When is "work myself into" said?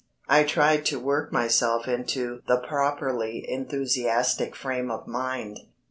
0.99-2.41